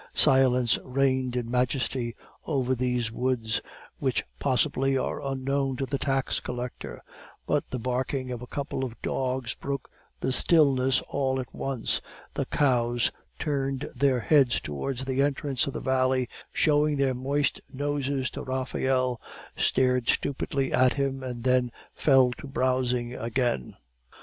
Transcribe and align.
Silence 0.15 0.79
reigned 0.83 1.35
in 1.35 1.51
majesty 1.51 2.15
over 2.47 2.73
these 2.73 3.11
woods, 3.11 3.61
which 3.99 4.23
possibly 4.39 4.97
are 4.97 5.23
unknown 5.23 5.75
to 5.77 5.85
the 5.85 5.99
tax 5.99 6.39
collector; 6.39 7.03
but 7.45 7.69
the 7.69 7.77
barking 7.77 8.31
of 8.31 8.41
a 8.41 8.47
couple 8.47 8.83
of 8.83 8.99
dogs 9.03 9.53
broke 9.53 9.87
the 10.19 10.31
stillness 10.31 11.03
all 11.07 11.39
at 11.39 11.53
once; 11.53 12.01
the 12.33 12.45
cows 12.47 13.11
turned 13.37 13.87
their 13.95 14.19
heads 14.21 14.59
towards 14.59 15.05
the 15.05 15.21
entrance 15.21 15.67
of 15.67 15.73
the 15.73 15.79
valley, 15.79 16.27
showing 16.51 16.97
their 16.97 17.13
moist 17.13 17.61
noses 17.71 18.31
to 18.31 18.41
Raphael, 18.41 19.21
stared 19.55 20.09
stupidly 20.09 20.73
at 20.73 20.93
him, 20.95 21.21
and 21.21 21.43
then 21.43 21.71
fell 21.93 22.31
to 22.39 22.47
browsing 22.47 23.13
again. 23.13 23.75